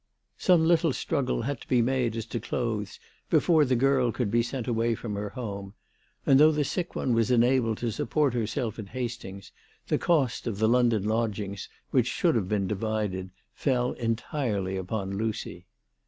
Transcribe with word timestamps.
Some 0.39 0.65
little 0.67 0.93
struggle 0.93 1.43
had 1.43 1.61
to 1.61 1.67
be 1.67 1.79
THE 1.79 1.85
TELEGRAPH 1.91 1.95
GIRL. 1.95 2.09
293 2.09 2.09
made 2.09 2.17
as 2.17 2.25
to 2.31 2.49
clothes 2.49 2.99
before 3.29 3.65
the 3.65 3.75
girl 3.75 4.11
could 4.11 4.31
be 4.31 4.41
sent 4.41 4.67
away 4.67 4.95
from 4.95 5.13
her 5.13 5.29
home; 5.29 5.75
and, 6.25 6.39
though 6.39 6.51
the 6.51 6.63
sick 6.63 6.95
one 6.95 7.13
was 7.13 7.29
enabled 7.29 7.77
to 7.77 7.91
support 7.91 8.33
herself 8.33 8.79
at 8.79 8.87
Hastings, 8.87 9.51
the 9.89 9.99
cost 9.99 10.47
of 10.47 10.57
the 10.57 10.67
London 10.67 11.03
lodgings 11.03 11.69
which 11.91 12.07
should 12.07 12.33
have 12.33 12.49
been 12.49 12.65
divided 12.65 13.29
fell 13.53 13.91
entirely 13.91 14.75
upon 14.75 15.15
Lucy. 15.19 15.67